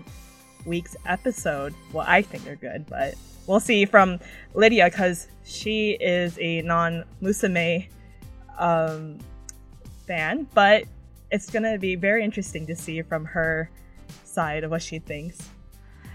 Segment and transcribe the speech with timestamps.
[0.67, 1.75] week's episode.
[1.93, 3.15] Well, I think they're good, but
[3.47, 4.19] we'll see from
[4.55, 7.89] Lydia because she is a non Musume
[8.59, 9.19] um,
[10.11, 10.49] fan.
[10.55, 10.85] But
[11.31, 13.71] it's gonna be very interesting to see from her
[14.25, 15.49] side of what she thinks.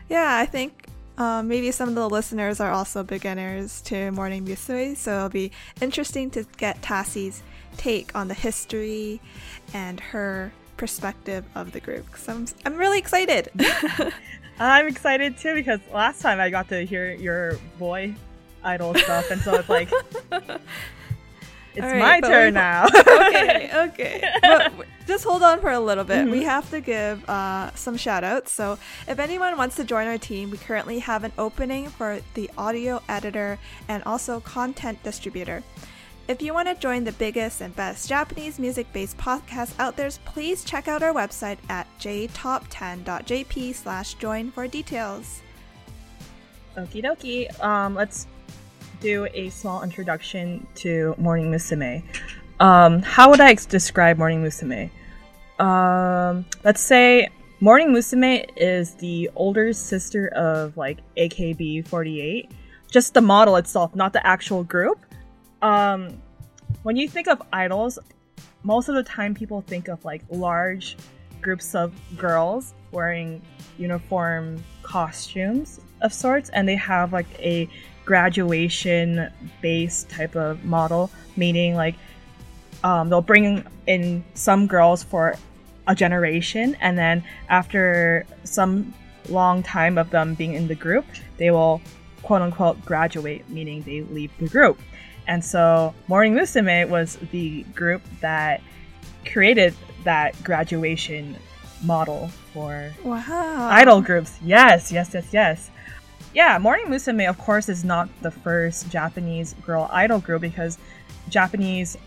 [0.09, 4.97] Yeah, I think um, maybe some of the listeners are also beginners to Morning Musume,
[4.97, 7.41] so it'll be interesting to get Tassie's
[7.77, 9.21] take on the history
[9.73, 12.05] and her perspective of the group.
[12.17, 13.49] So I'm, I'm really excited.
[14.59, 18.13] I'm excited too because last time I got to hear your boy
[18.61, 19.89] idol stuff, and so it's like
[21.75, 22.85] it's right, my turn now.
[22.97, 24.33] okay, okay.
[24.41, 24.73] But
[25.07, 26.23] just hold on for a little bit.
[26.23, 26.31] Mm-hmm.
[26.31, 28.51] We have to give uh, some shout outs.
[28.51, 28.77] So,
[29.07, 33.01] if anyone wants to join our team, we currently have an opening for the audio
[33.09, 35.63] editor and also content distributor.
[36.27, 40.09] If you want to join the biggest and best Japanese music based podcast out there,
[40.25, 45.41] please check out our website at jtop10.jp slash join for details.
[46.75, 47.63] Okie dokie.
[47.63, 48.25] Um, let's
[48.99, 52.03] do a small introduction to Morning Musume.
[52.59, 54.89] Um, how would I ex- describe Morning Musume?
[55.59, 57.29] Um, let's say
[57.59, 62.49] Morning Musume is the older sister of like AKB48.
[62.91, 64.99] Just the model itself, not the actual group.
[65.61, 66.21] Um,
[66.83, 67.99] when you think of idols,
[68.63, 70.97] most of the time people think of like large
[71.41, 73.41] groups of girls wearing
[73.77, 77.69] uniform costumes of sorts and they have like a
[78.05, 79.29] graduation
[79.61, 81.95] based type of model meaning like
[82.83, 85.35] um, they'll bring in some girls for
[85.87, 88.93] a generation and then after some
[89.29, 91.05] long time of them being in the group
[91.37, 91.81] they will
[92.21, 94.79] quote unquote graduate meaning they leave the group
[95.27, 98.61] and so morning musume was the group that
[99.25, 99.73] created
[100.03, 101.35] that graduation
[101.83, 103.67] model for Wow.
[103.69, 104.39] idol groups.
[104.43, 105.71] Yes, yes, yes, yes.
[106.35, 110.77] Yeah, Morning Musume, of course, is not the first Japanese girl idol group because
[111.29, 111.97] Japanese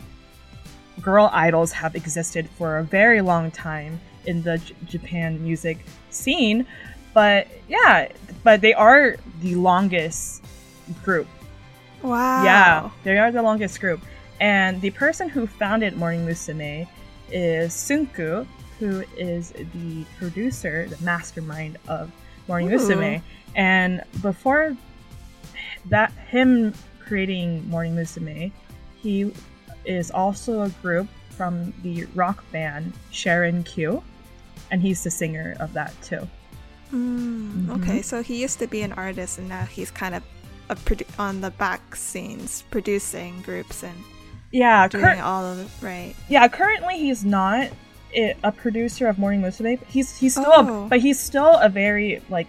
[1.01, 5.79] girl idols have existed for a very long time in the J- Japan music
[6.11, 6.67] scene.
[7.15, 8.09] But yeah,
[8.45, 10.45] but they are the longest
[11.03, 11.27] group
[12.03, 12.45] Wow.
[12.45, 14.01] yeah, they are the longest group.
[14.41, 16.87] And the person who founded Morning Musume
[17.33, 18.47] is Tsunku,
[18.79, 22.13] who is the producer, the mastermind of
[22.47, 22.77] Morning Ooh.
[22.79, 23.23] Musume.
[23.55, 24.77] And before
[25.87, 28.53] that, him creating Morning Musume,
[28.97, 29.33] he
[29.85, 34.03] is also a group from the rock band Sharam Q,
[34.71, 36.29] and he's the singer of that too.
[36.93, 40.23] Mm, Okay, so he used to be an artist, and now he's kind of
[40.71, 43.97] a produ- on the back scenes, producing groups and
[44.51, 45.85] Yeah, doing cur- all of it.
[45.85, 46.15] Right.
[46.29, 46.49] yeah.
[46.49, 47.69] Currently, he's not
[48.43, 49.79] a producer of Morning Musume.
[49.87, 50.85] He's he's still, Oh.
[50.87, 52.49] a, but he's still a very like,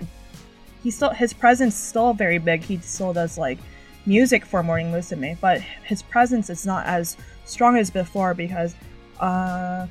[0.84, 2.64] he's still his presence is still very big.
[2.64, 3.58] He still does like
[4.06, 8.76] music for Morning Musume, but his presence is not as strong as before because,
[9.20, 9.88] uh,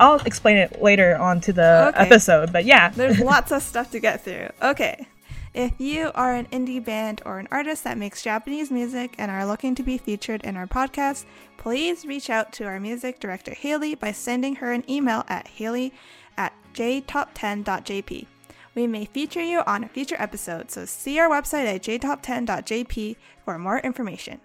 [0.00, 1.98] I'll explain it later on to the Okay.
[2.06, 2.52] episode.
[2.52, 4.48] But yeah, There's lots of stuff to get through.
[4.60, 5.06] Okay.
[5.54, 9.46] If you are an indie band or an artist that makes Japanese music and are
[9.46, 11.26] looking to be featured in our podcast,
[11.58, 15.92] please reach out to our music director Haley by sending her an email at haley
[16.36, 18.26] at jtop10.jp.
[18.75, 23.57] We may feature you on a future episode, so see our website at jtop10.jp for
[23.57, 24.39] more information.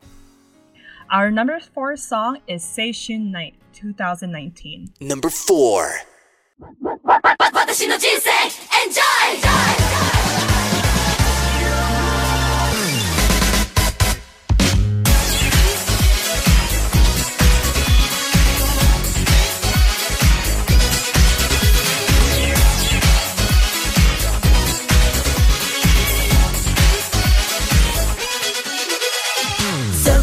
[1.11, 4.89] our number four song is Seishun Night 2019.
[5.01, 5.89] Number four.
[7.53, 8.31] 私の人生
[8.87, 10.38] Enjoy!「そ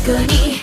[0.06, 0.56] こに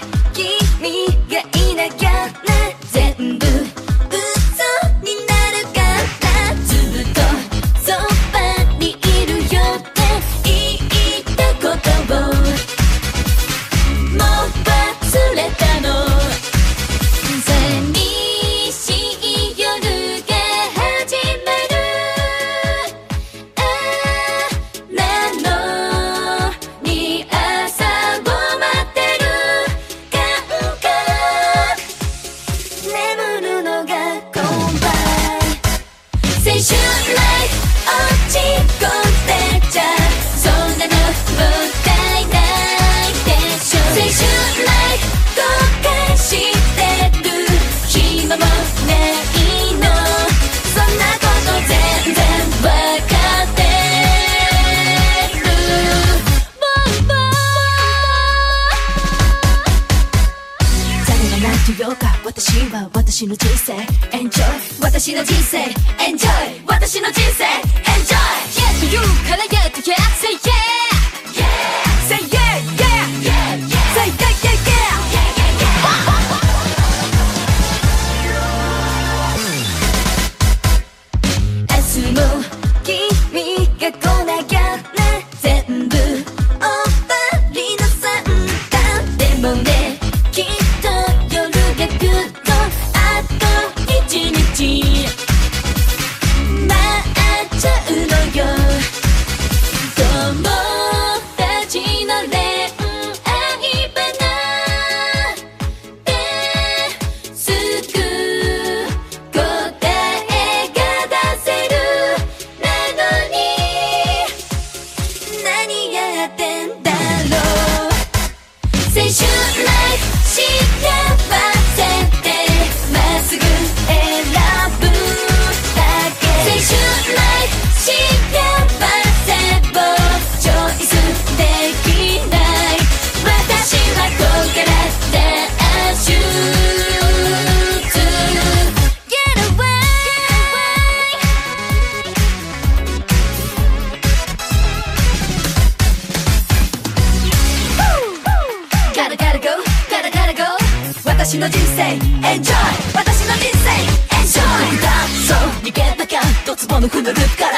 [155.84, 157.58] そう逃げなきゃドツボの踏むループから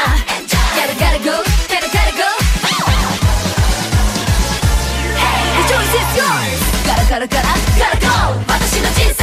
[0.75, 1.32] Gotta gotta go,
[1.70, 2.24] gotta gotta go
[5.15, 7.48] Hey, the choice is yours ガラガラガラ
[7.79, 9.14] ガラ go 私の人生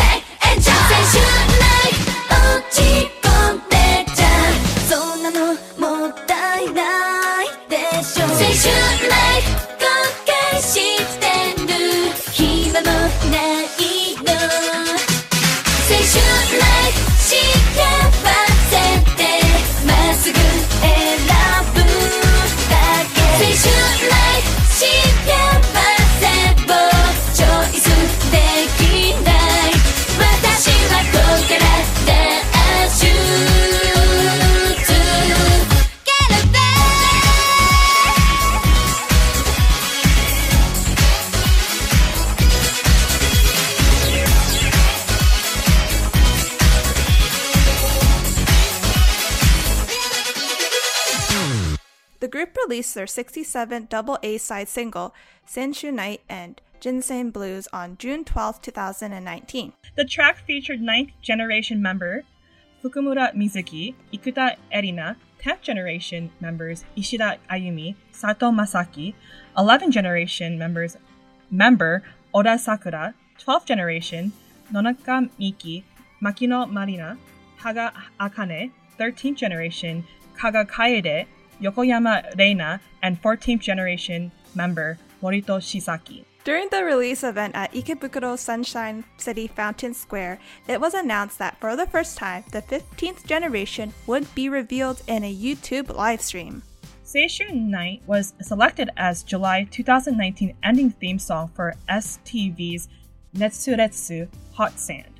[52.93, 55.15] released their 67 double A side single,
[55.47, 59.73] Seishun Night and Jinsei Blues, on June 12, 2019.
[59.97, 62.25] The track featured ninth generation member
[62.83, 69.15] Fukumura Mizuki, Ikuta Erina, 10th generation members Ishida Ayumi, Sato Masaki,
[69.57, 70.97] 11th generation members
[71.51, 72.03] member
[72.35, 74.33] Oda Sakura, 12th generation
[74.73, 75.85] Nonaka Miki,
[76.21, 77.17] Makino Marina,
[77.59, 80.05] Haga Akane, 13th generation
[80.37, 81.27] Kaga Kaede,
[81.63, 86.25] Yokoyama Reina, and 14th generation member Morito Chisaki.
[86.45, 91.77] During the release event at Ikebukuro Sunshine City Fountain Square, it was announced that for
[91.77, 96.63] the first time, the 15th generation would be revealed in a YouTube livestream.
[97.05, 102.89] Seishun Night was selected as July 2019 ending theme song for STV's
[103.37, 105.12] Netsuretsu Hot Sand.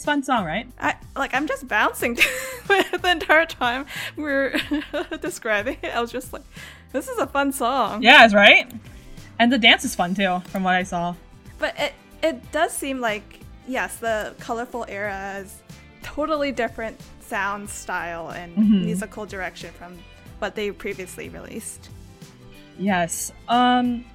[0.00, 0.66] It's a fun song, right?
[0.80, 2.14] I like I'm just bouncing
[2.66, 3.84] the entire time
[4.16, 4.58] we're
[5.20, 5.94] describing it.
[5.94, 6.40] I was just like,
[6.90, 8.02] this is a fun song.
[8.02, 8.72] Yes, right?
[9.38, 11.16] And the dance is fun too, from what I saw.
[11.58, 11.92] But it
[12.22, 15.60] it does seem like yes, the colorful era is
[16.02, 19.98] totally different sound style and musical direction from
[20.38, 21.90] what they previously released.
[22.78, 23.32] Yes.
[23.48, 24.06] Um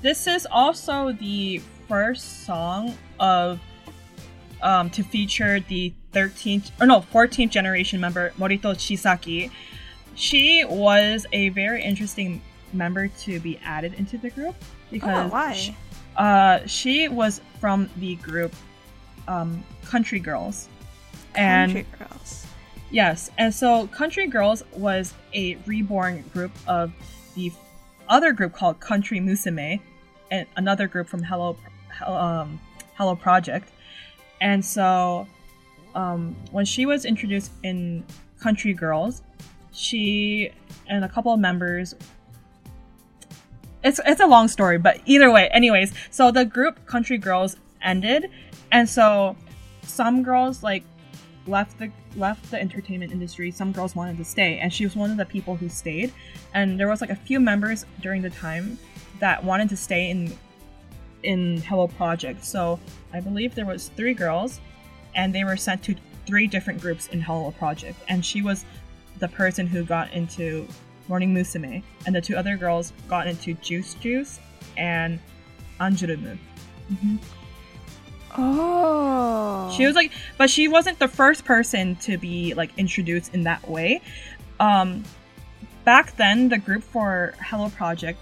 [0.00, 3.60] this is also the first song of
[4.62, 9.50] um to feature the 13th or no, 14th generation member Morito Chisaki.
[10.14, 12.40] She was a very interesting
[12.72, 14.54] member to be added into the group
[14.90, 15.52] because Oh, why?
[15.54, 15.76] She,
[16.16, 18.54] uh she was from the group
[19.28, 20.68] um Country Girls.
[21.34, 22.46] And Country girls.
[22.90, 26.92] Yes, and so Country Girls was a reborn group of
[27.34, 27.50] the
[28.08, 29.80] other group called Country Musume,
[30.30, 31.56] and another group from Hello,
[32.06, 32.60] um,
[32.94, 33.68] Hello Project.
[34.40, 35.26] And so,
[35.94, 38.04] um, when she was introduced in
[38.40, 39.22] Country Girls,
[39.72, 40.50] she
[40.88, 41.94] and a couple of members.
[43.82, 45.92] It's it's a long story, but either way, anyways.
[46.10, 48.30] So the group Country Girls ended,
[48.72, 49.36] and so
[49.82, 50.84] some girls like
[51.46, 53.50] left the left the entertainment industry.
[53.50, 56.12] Some girls wanted to stay, and she was one of the people who stayed.
[56.54, 58.78] And there was like a few members during the time
[59.20, 60.36] that wanted to stay in
[61.24, 62.44] in Hello Project.
[62.44, 62.78] So
[63.12, 64.60] I believe there was three girls,
[65.14, 65.94] and they were sent to
[66.26, 67.98] three different groups in Hello Project.
[68.08, 68.64] And she was
[69.18, 70.68] the person who got into
[71.08, 74.40] Morning Musume, and the two other girls got into Juice Juice
[74.76, 75.18] and
[75.80, 76.38] ANGERME.
[78.36, 79.72] Oh.
[79.76, 83.68] She was like, but she wasn't the first person to be like introduced in that
[83.68, 84.00] way.
[84.60, 85.04] Um,
[85.84, 88.18] back then, the group for Hello Project,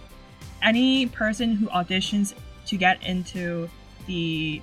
[0.60, 2.34] any person who auditions
[2.66, 3.68] to get into
[4.06, 4.60] the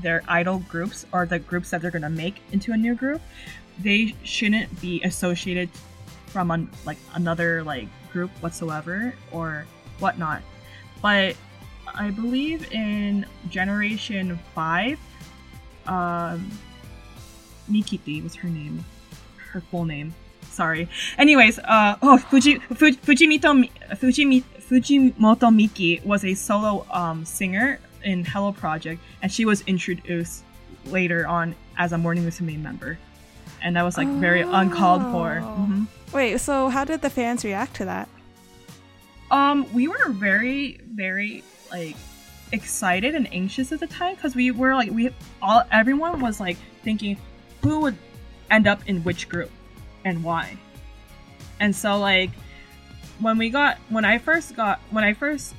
[0.00, 3.20] their idol groups or the groups that they're gonna make into a new group,
[3.78, 5.68] they shouldn't be associated
[6.26, 9.66] from an, like another like group whatsoever or
[9.98, 10.42] whatnot.
[11.00, 11.36] But
[11.94, 14.98] I believe in Generation Five,
[15.86, 16.50] um,
[17.70, 18.84] Mikitty was her name,
[19.52, 20.14] her full name.
[20.50, 20.88] Sorry.
[21.16, 27.78] Anyways, uh, oh, Fuji, Fuji, Fujimoto, Mi- Fujimi, Fujimoto Miki was a solo um, singer
[28.04, 30.44] in Hello Project, and she was introduced
[30.86, 32.98] later on as a Morning Musume member,
[33.62, 35.40] and that was like very uncalled for.
[35.42, 35.68] Oh.
[35.68, 35.86] Mhm.
[36.14, 38.08] Wait, so how did the fans react to that?
[39.30, 41.96] Um, we were very, very like
[42.52, 45.10] excited and anxious at the time because we were like we
[45.40, 47.16] all everyone was like thinking
[47.62, 47.96] who would
[48.50, 49.50] end up in which group
[50.06, 50.56] and why.
[51.60, 52.30] And so like
[53.22, 55.54] when we got when I first got when I first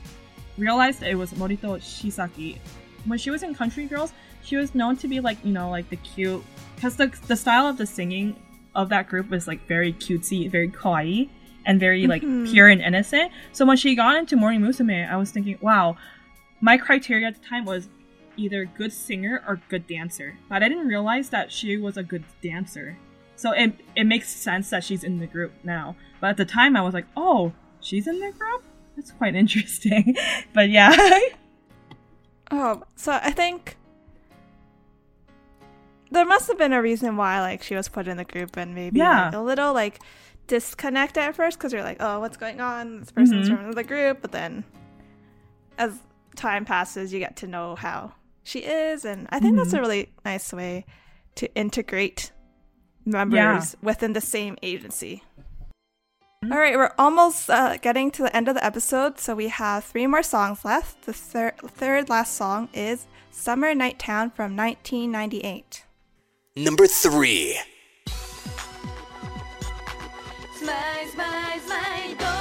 [0.57, 2.59] realized it was Morito Chisaki,
[3.05, 5.89] when she was in Country Girls, she was known to be like you know like
[5.89, 6.43] the cute
[6.75, 8.35] because the the style of the singing
[8.75, 11.29] of that group was like very cutesy, very kawaii,
[11.65, 12.51] and very like mm-hmm.
[12.51, 13.31] pure and innocent.
[13.51, 15.97] So when she got into Morning Musume, I was thinking, wow,
[16.61, 17.89] my criteria at the time was
[18.35, 20.37] either good singer or good dancer.
[20.49, 22.97] But I didn't realize that she was a good dancer.
[23.43, 25.97] So it it makes sense that she's in the group now.
[26.21, 28.63] But at the time I was like, oh, she's in the group?
[28.95, 30.15] That's quite interesting.
[30.53, 30.95] but yeah.
[32.51, 33.75] Oh, so I think
[36.11, 38.73] there must have been a reason why like she was put in the group and
[38.73, 39.25] maybe Yeah.
[39.25, 39.99] like, a little like
[40.47, 42.99] disconnect at first because you're like, oh, what's going on?
[43.01, 43.57] This person's Mhm.
[43.63, 44.63] from the group, but then
[45.77, 45.99] as
[46.35, 50.13] time passes, you get to know how she is, and I think that's a really
[50.23, 50.85] nice way
[51.35, 52.31] to integrate
[53.05, 53.79] members yeah.
[53.81, 55.23] within the same agency.
[56.51, 59.85] All right, we're almost uh, getting to the end of the episode, so we have
[59.85, 61.05] three more songs left.
[61.05, 65.85] The thir- third last song is Summer Night Town from 1998.
[66.57, 67.57] Number three.
[70.55, 72.32] Smile, smile, smile,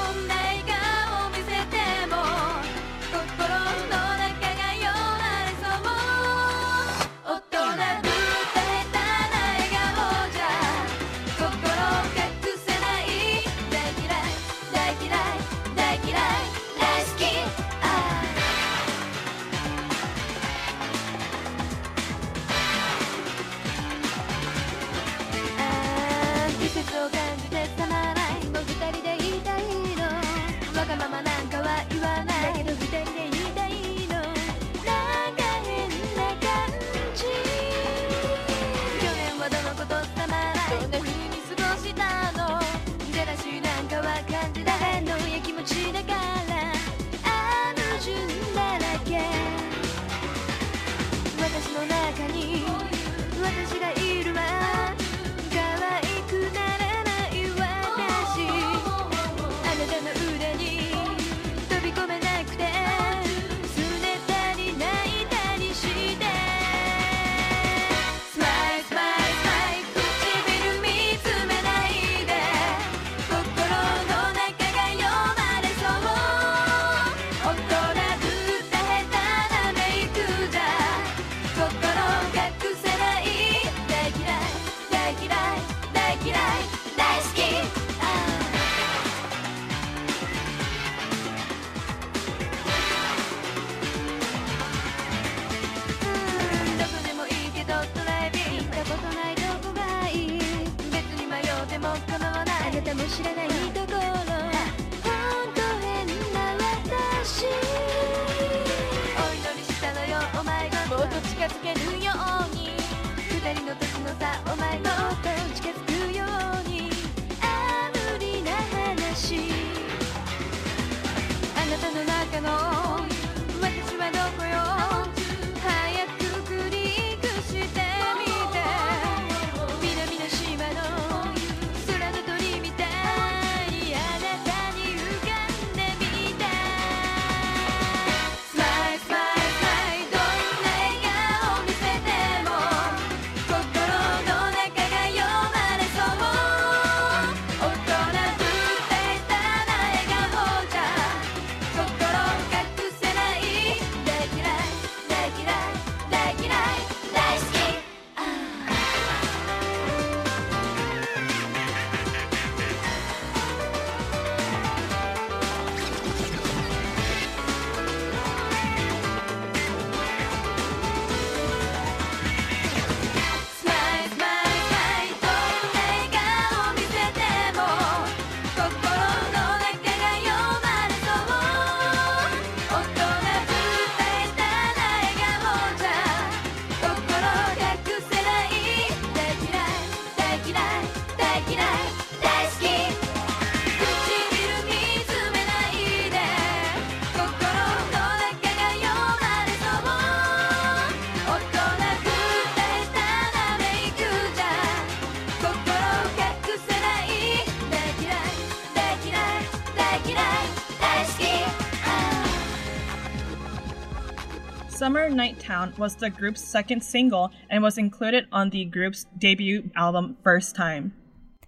[214.93, 219.71] Summer Night Town was the group's second single and was included on the group's debut
[219.75, 220.93] album First Time.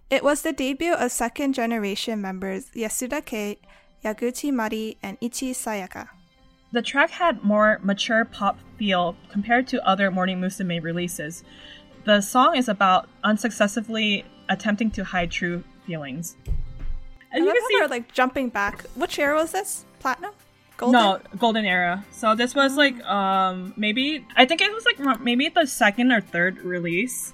[0.09, 3.59] It was the debut of second generation members Yasuda Kei,
[4.03, 6.07] Yaguchi Mari, and Ichii Sayaka.
[6.71, 11.43] The track had more mature pop feel compared to other Morning Musume releases.
[12.03, 16.35] The song is about unsuccessfully attempting to hide true feelings.
[16.47, 18.85] I And you love can see like jumping back.
[18.95, 19.85] Which era was this?
[19.99, 20.31] Platinum?
[20.77, 20.99] Golden?
[21.01, 22.03] No, golden era.
[22.11, 26.21] So this was like um maybe I think it was like maybe the second or
[26.21, 27.33] third release.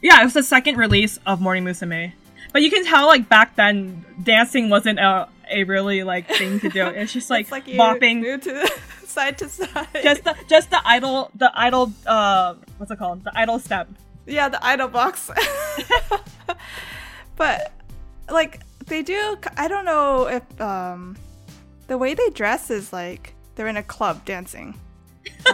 [0.00, 2.12] Yeah, it was the second release of Morning Musume.
[2.52, 6.68] But you can tell like back then dancing wasn't a a really like thing to
[6.68, 6.86] do.
[6.86, 8.66] It's just like, it's like bopping to
[9.06, 9.86] side to side.
[10.02, 13.22] just the just the idol the idol uh what's it called?
[13.22, 13.88] The idol step.
[14.26, 15.30] yeah, the idol box.
[17.36, 17.72] but
[18.30, 21.16] like they do I don't know if um
[21.86, 24.78] the way they dress is like they're in a club dancing.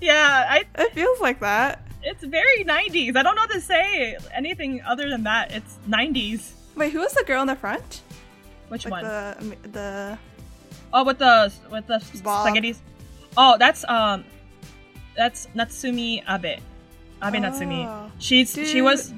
[0.00, 1.82] Yeah, I it feels like that.
[2.02, 3.16] it's very 90s.
[3.16, 5.52] I don't know to say anything other than that.
[5.52, 6.52] It's 90s.
[6.76, 8.02] Wait, who was the girl in the front?
[8.68, 9.04] Which Like one?
[9.04, 10.18] the the
[10.92, 12.46] Oh, with the with the Bob.
[12.46, 12.78] spaghettis.
[13.36, 14.24] Oh, that's um,
[15.16, 16.60] that's Natsumi Abe.
[17.22, 17.84] Abe Natsumi.
[17.86, 18.10] Oh.
[18.18, 19.12] She's she was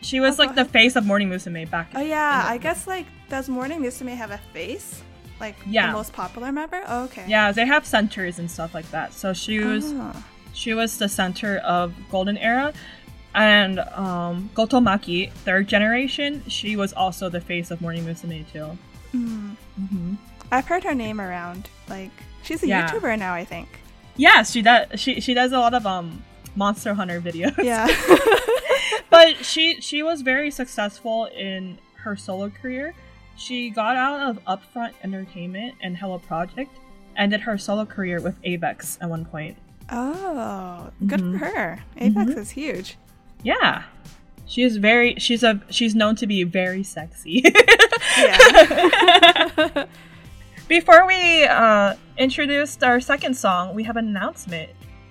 [0.00, 1.90] she was Oh, like the face of Morning Musume back.
[1.94, 5.02] Oh yeah, I guess like does Morning Musume have a face?
[5.40, 5.88] Like Yeah.
[5.88, 6.82] the most popular member?
[6.86, 7.24] Oh, okay.
[7.28, 9.12] Yeah, they have centers and stuff like that.
[9.14, 10.24] So she was Oh.
[10.52, 12.72] she was the center of Golden Era.
[13.34, 18.78] And um, Goto Maki, third generation, she was also the face of Morning Musume too.
[20.50, 21.68] I've heard her name around.
[21.88, 22.10] Like
[22.42, 22.88] she's a Yeah.
[22.88, 23.68] YouTuber now, I think.
[24.16, 24.98] Yeah, she does.
[24.98, 26.22] She she does a lot of um
[26.54, 27.62] Monster Hunter videos.
[27.62, 27.86] Yeah.
[29.10, 32.94] but she she was very successful in her solo career.
[33.36, 36.76] She got out of Upfront Entertainment and Hello Project
[37.16, 39.56] and did her solo career with Avex at one point.
[39.90, 41.84] Oh, good for her.
[41.96, 42.98] Avex is huge.
[43.42, 43.84] Yeah.
[44.46, 47.42] She is very she's a she's known to be very sexy.
[50.68, 54.70] Before we uh, introduce our second song, we have an announcement.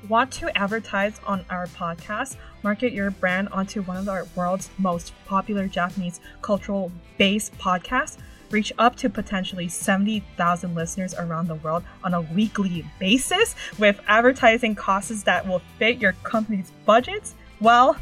[0.10, 2.36] Want to advertise on our podcast?
[2.62, 8.18] Market your brand onto one of our world's most popular Japanese cultural based podcasts?
[8.52, 14.76] Reach up to potentially 70,000 listeners around the world on a weekly basis with advertising
[14.76, 17.34] costs that will fit your company's budgets?
[17.60, 17.98] Well,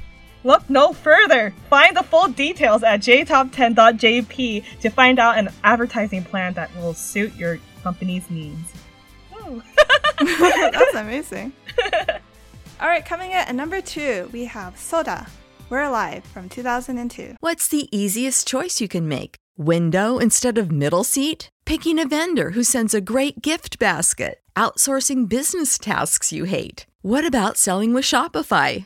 [0.45, 1.53] Look no further.
[1.69, 7.33] Find the full details at jtop10.jp to find out an advertising plan that will suit
[7.35, 8.73] your company's needs.
[9.45, 9.61] Woo.
[10.19, 11.53] That's amazing.
[12.81, 15.27] All right, coming in at number two, we have Soda.
[15.69, 17.35] We're Alive from 2002.
[17.39, 19.37] What's the easiest choice you can make?
[19.57, 21.49] Window instead of middle seat?
[21.65, 24.39] Picking a vendor who sends a great gift basket?
[24.55, 26.85] Outsourcing business tasks you hate?
[27.01, 28.85] What about selling with Shopify?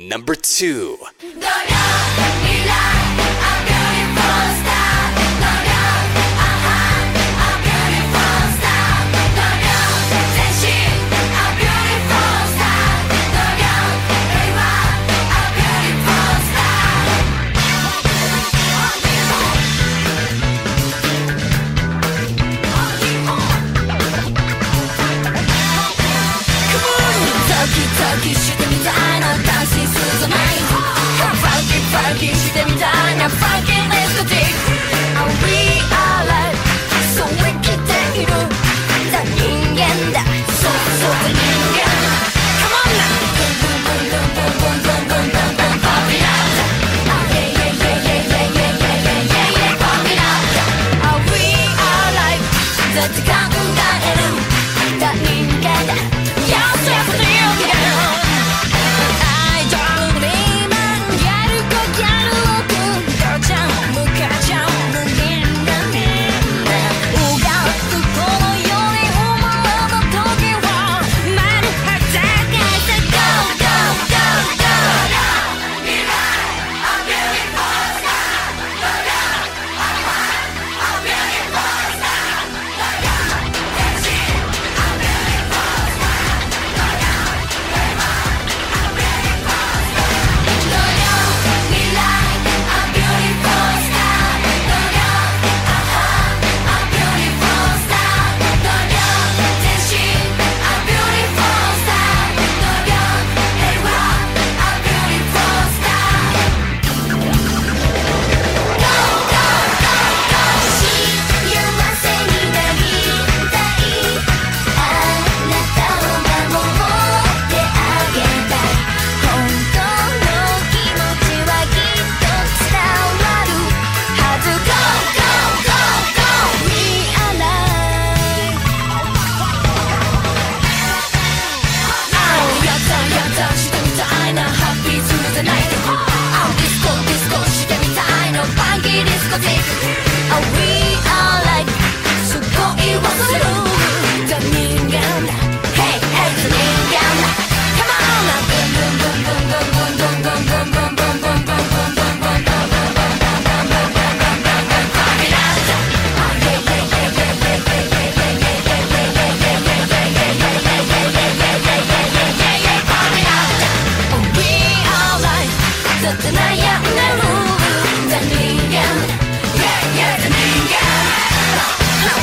[0.00, 0.96] Number two.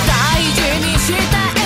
[0.07, 1.39] 大事にした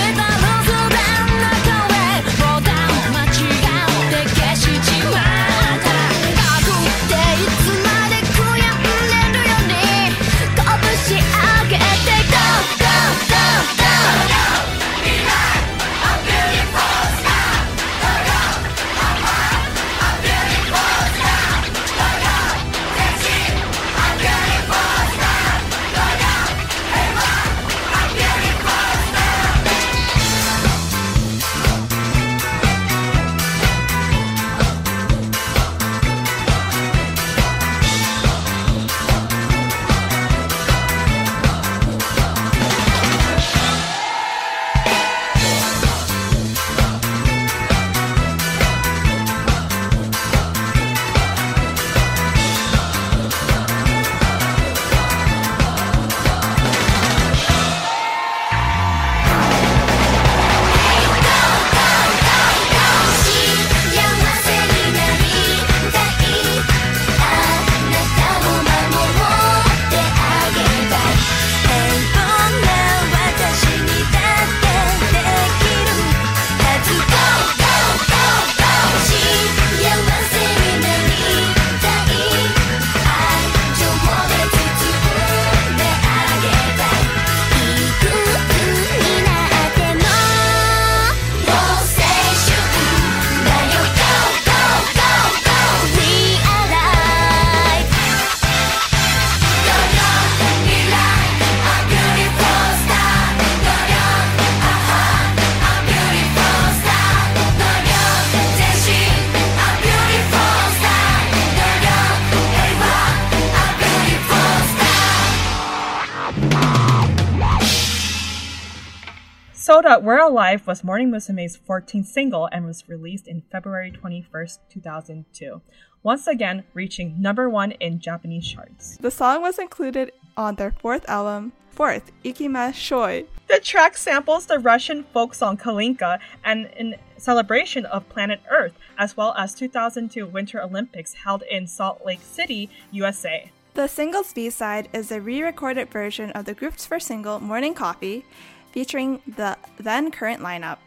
[120.02, 125.62] We're Alive was Morning Musume's 14th single and was released in February 21st, 2002,
[126.02, 128.96] once again reaching number one in Japanese charts.
[128.96, 133.26] The song was included on their fourth album, Fourth, Ikimasshoi.
[133.46, 139.16] The track samples the Russian folk song Kalinka and in celebration of planet Earth, as
[139.16, 143.52] well as 2002 Winter Olympics held in Salt Lake City, USA.
[143.74, 148.24] The single's B-side is a re-recorded version of the group's first single, Morning Coffee,
[148.70, 150.78] featuring the then current lineup.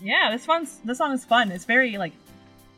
[0.00, 1.52] Yeah, this one's this song is fun.
[1.52, 2.12] It's very like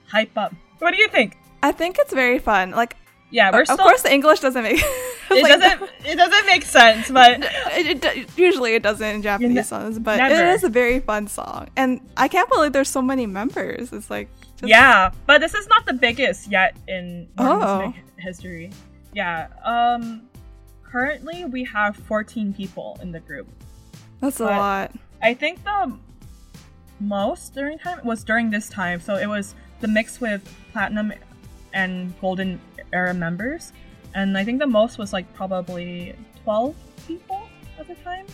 [0.06, 0.54] hype up.
[0.80, 1.38] What do you think?
[1.62, 2.72] I think it's very fun.
[2.72, 2.96] Like,
[3.30, 3.78] Yeah, we're of still.
[3.78, 4.82] course, the English doesn't make
[5.30, 5.90] it like, doesn't.
[6.04, 7.40] It doesn't make sense, but
[7.72, 10.34] It, it, usually it doesn't in Japanese ne- songs, but never.
[10.34, 13.90] it is a very fun song, and I can't believe there's so many members.
[13.94, 17.94] It's like, just, yeah, but this is not the biggest yet in Oh.
[18.18, 18.70] History.
[19.14, 19.48] Yeah.
[19.64, 20.28] Um.
[20.82, 23.48] Currently, we have 14 people in the group.
[24.20, 24.92] that's a lot.
[25.20, 25.96] I think the
[27.00, 31.12] most during time was during this time, so it was the mix with platinum
[31.72, 32.60] and golden
[32.92, 33.72] era members,
[34.14, 36.76] and I think the most was like probably 12
[37.08, 37.48] people
[37.78, 38.26] at the time.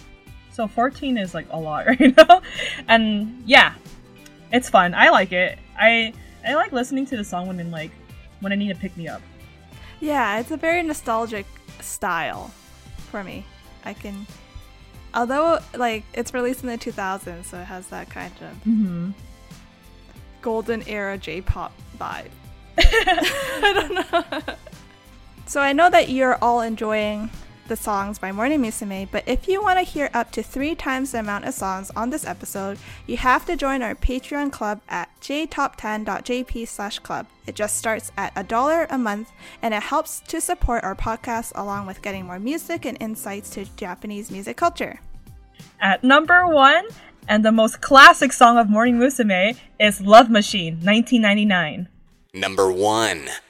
[0.52, 2.42] So 14 is like a lot right now,
[2.88, 3.74] and yeah,
[4.52, 4.94] it's fun.
[4.94, 5.58] I like it.
[5.78, 6.12] I
[6.46, 7.90] I like listening to the song when in like
[8.40, 9.22] when I need to pick me up.
[10.00, 11.46] Yeah, it's a very nostalgic
[11.80, 12.50] style
[13.10, 13.44] for me.
[13.84, 14.26] I can,
[15.14, 19.10] although like it's released in the 2000s, so it has that kind of Mm-hmm.
[20.42, 22.30] golden era J-pop vibe.
[22.78, 24.54] I don't know.
[25.46, 27.30] so I know that you're all enjoying
[27.70, 31.12] the songs by Morning Musume, but if you want to hear up to three times
[31.12, 35.08] the amount of songs on this episode, you have to join our Patreon club at
[35.20, 37.28] jtop10.jp slash club.
[37.46, 39.30] It just starts at a dollar a month,
[39.62, 43.64] and it helps to support our podcast along with getting more music and insights to
[43.76, 44.98] Japanese music culture.
[45.80, 46.86] At number one,
[47.28, 51.88] and the most classic song of Morning Musume is Love Machine, 1999.
[52.34, 53.49] Number 1.「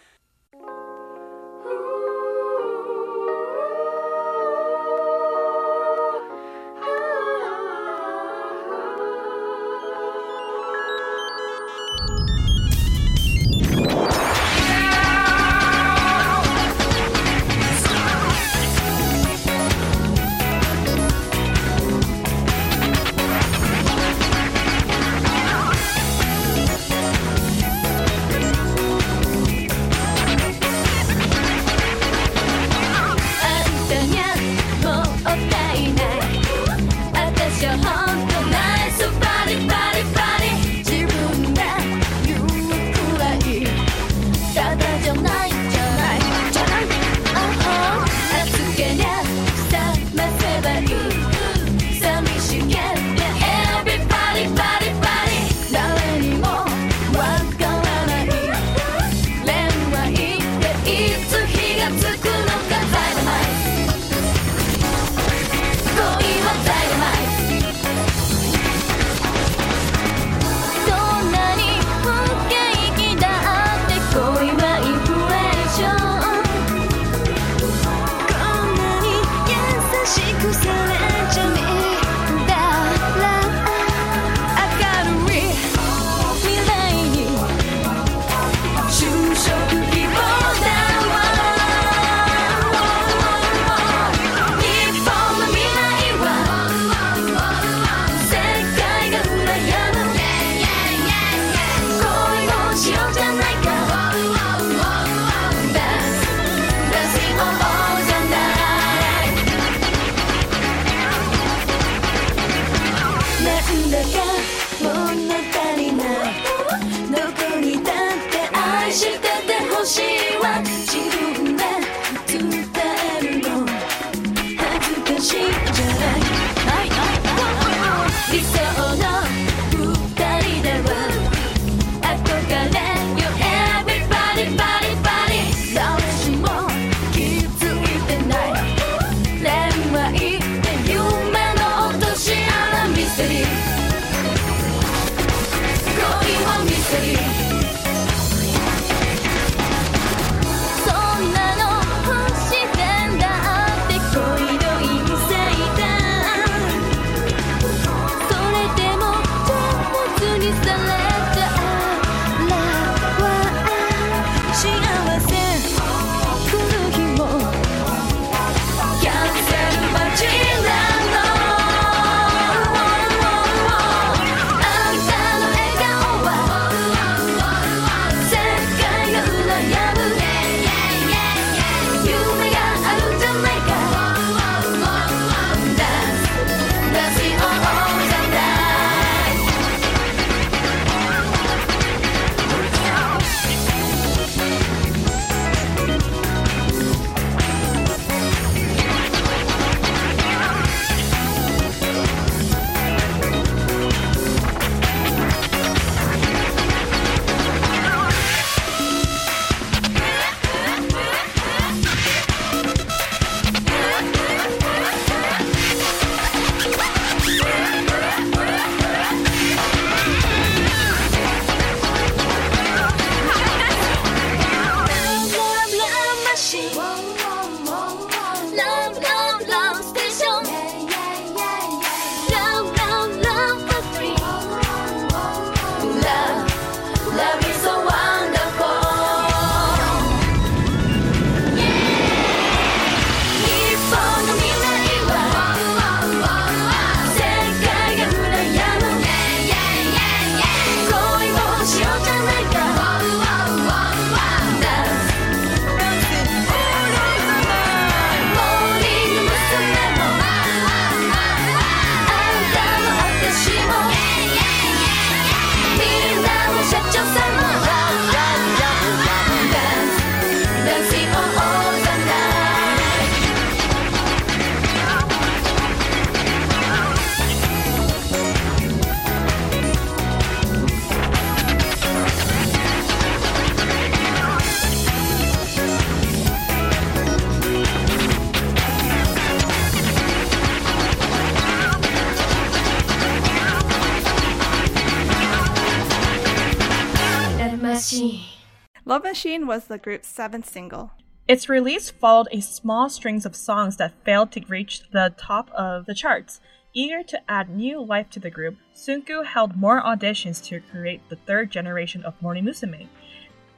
[298.91, 300.91] Love Machine was the group's seventh single.
[301.29, 305.87] Its release followed a small strings of songs that failed to reach the top of
[305.87, 306.41] the charts.
[306.75, 311.15] Eager to add new life to the group, Tsunku held more auditions to create the
[311.15, 312.89] third generation of Morning Musume,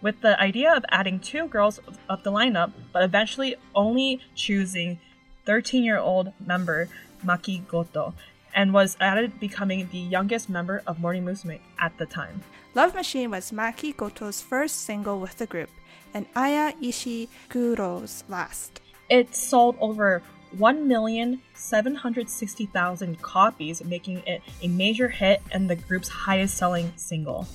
[0.03, 5.01] with the idea of adding two girls of- the lineup, but eventually only choosing
[5.47, 6.91] 13-year-old member
[7.25, 8.13] Maki Goto,
[8.55, 12.43] and was added becoming the youngest member of Morning Musume at the time.
[12.75, 15.69] Love Machine was Maki Goto's first single with the group,
[16.15, 18.81] and Aya Ishiguro's last.
[19.09, 20.23] It sold over
[20.57, 27.47] 1,760,000 copies, making it a major hit and the group's highest selling single.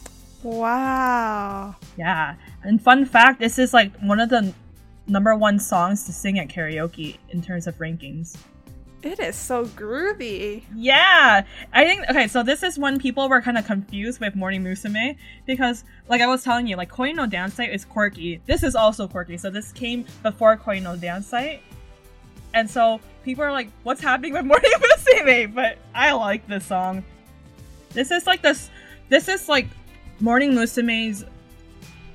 [0.43, 1.75] Wow.
[1.97, 2.35] Yeah.
[2.63, 4.53] And fun fact this is like one of the
[5.07, 8.35] number one songs to sing at karaoke in terms of rankings.
[9.03, 10.63] It is so groovy.
[10.75, 12.27] Yeah, I think okay.
[12.27, 16.27] So this is when people were kind of confused with Morning Musume because, like I
[16.27, 18.41] was telling you, like Koi no Dance Site is quirky.
[18.47, 19.37] This is also quirky.
[19.37, 21.61] So this came before Koi no Dance Site,
[22.55, 27.03] and so people are like, "What's happening with Morning Musume?" But I like this song.
[27.91, 28.71] This is like this.
[29.09, 29.67] This is like
[30.19, 31.23] Morning Musume's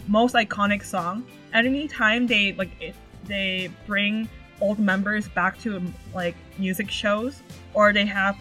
[0.08, 1.24] most iconic song.
[1.52, 4.28] At any time they like they bring
[4.62, 5.82] old members back to
[6.14, 7.42] like music shows,
[7.74, 8.36] or they have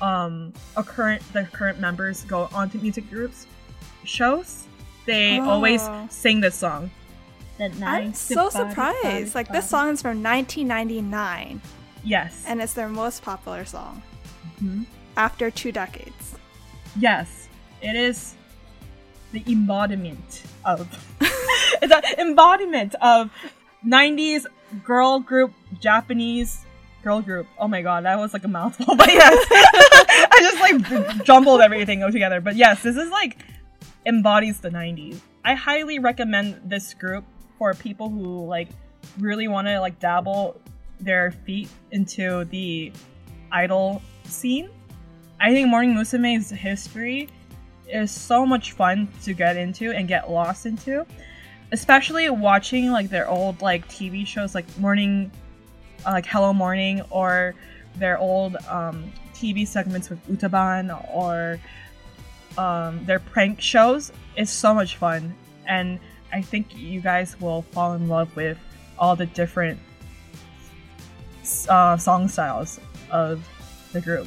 [0.00, 3.46] um a current the current members go onto music groups
[4.04, 4.64] shows.
[5.06, 6.06] They always Oh.
[6.10, 6.90] sing this song.
[7.82, 9.34] I'm so surprised.
[9.34, 11.60] Like this song is from 1999,
[12.02, 12.44] Yes.
[12.46, 14.02] and it's their most popular song
[14.62, 14.86] Mhm.
[15.16, 16.34] after two decades.
[16.98, 17.48] Yes,
[17.80, 18.34] it is
[19.32, 20.78] the embodiment of
[21.82, 23.30] it's an embodiment of
[23.86, 24.46] 90s
[24.84, 26.64] girl group Japanese
[27.02, 27.46] girl group.
[27.58, 28.94] Oh my god, that was like a mouthful.
[28.96, 32.40] But yes, I just like jumbled everything together.
[32.40, 33.38] But yes, this is like
[34.06, 35.20] embodies the 90s.
[35.44, 37.24] I highly recommend this group
[37.58, 38.68] for people who like
[39.18, 40.60] really want to like dabble
[41.00, 42.92] their feet into the
[43.50, 44.70] idol scene.
[45.40, 47.28] I think Morning Musume's history
[47.88, 51.04] is so much fun to get into and get lost into,
[51.72, 55.30] especially watching like their old like TV shows like Morning,
[56.06, 57.54] uh, like Hello Morning, or
[57.96, 61.58] their old um, TV segments with Utaban or
[62.58, 64.12] um, their prank shows.
[64.36, 65.34] Is so much fun,
[65.66, 65.98] and
[66.32, 68.58] I think you guys will fall in love with
[68.98, 69.78] all the different
[71.68, 73.46] uh, song styles of
[73.92, 74.26] the group.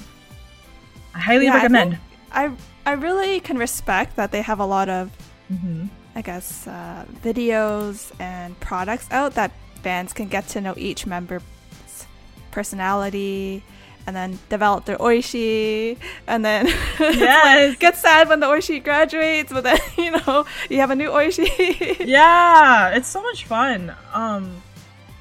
[1.14, 1.91] I highly Yeah, recommend.
[1.93, 2.52] think I
[2.86, 5.12] I really can respect that they have a lot of
[5.48, 5.86] hmm
[6.16, 9.51] I guess uh, videos and products out that
[9.84, 11.41] fans can get to know each member's
[12.51, 13.63] personality
[14.07, 15.97] and then develop their oishi
[16.28, 16.66] and then
[16.99, 17.76] like, Yes.
[17.78, 21.49] get sad when the oishi graduates but then you know you have a new oishi
[22.05, 23.93] Yeah, it's so much fun.
[24.13, 24.61] Um,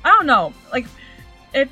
[0.05, 0.87] I don't know, like
[1.55, 1.69] if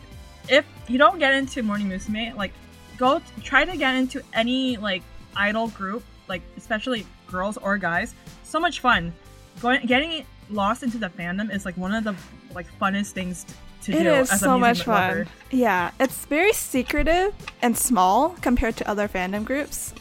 [0.48, 2.52] if you don't get into Morning Musume, like
[2.98, 5.02] go t- try to get into any like
[5.36, 8.14] idol group, like especially girls or guys.
[8.53, 9.14] So much fun.
[9.62, 12.14] Going getting lost into the fandom is like one of the
[12.55, 13.46] like funnest things
[13.82, 14.94] t- to It do is as so much fun.
[15.09, 15.26] lover.
[15.50, 17.32] Yeah, it's very secretive
[17.62, 19.94] and small compared to other fandom groups.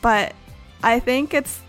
[0.00, 0.34] But
[0.82, 1.60] I think it's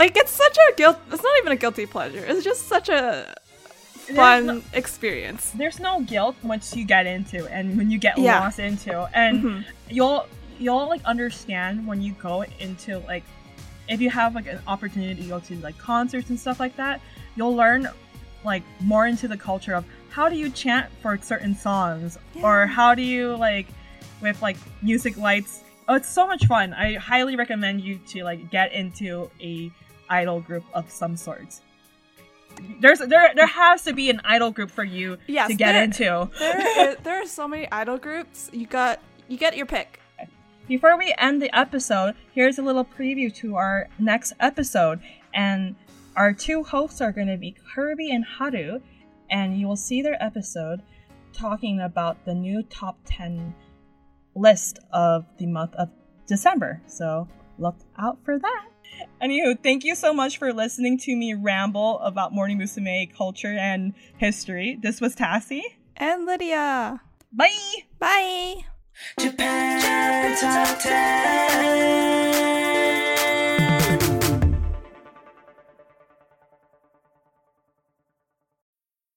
[0.00, 0.96] like it's such a guilt.
[1.12, 2.24] It's not even a guilty pleasure.
[2.26, 3.34] It's just such a
[4.06, 5.50] There's fun no- experience.
[5.54, 8.40] there's no guilt once you get into and when you get Yeah.
[8.40, 9.64] lost into and Mhm.
[9.90, 10.26] you'll
[10.58, 13.24] you'll like understand when you go into like
[13.88, 17.00] if you have like an opportunity to go to like concerts and stuff like that
[17.36, 17.88] you'll learn
[18.44, 22.16] like more into the culture of how do you chant for certain songs?
[22.42, 23.66] Or how do you like
[24.22, 25.62] with like music lights?
[25.88, 26.72] Oh it's so much fun.
[26.72, 29.70] I highly recommend you to like get into a
[30.08, 31.60] idol group of some sort.
[32.80, 35.82] There's there there has to be an idol group for you Yes, to get there-
[35.84, 36.30] into.
[36.38, 38.48] There, there are so many idol groups.
[38.52, 40.00] You got you get your pick.
[40.68, 45.00] Before we end the episode, here's a little preview to our next episode.
[45.32, 45.76] And
[46.16, 48.80] our two hosts are going to be Kirby and Haru.
[49.30, 50.82] And you will see their episode
[51.32, 53.54] talking about the new top 10
[54.34, 55.88] list of the month of
[56.26, 56.82] December.
[56.86, 58.66] So look out for that.
[59.22, 63.94] Anywho, thank you so much for listening to me ramble about Morning Musume culture and
[64.16, 64.78] history.
[64.82, 65.62] This was Tassie.
[65.96, 67.00] And Lydia.
[67.32, 67.52] Bye!
[68.00, 68.64] Bye.
[69.18, 73.15] Japan Top 10.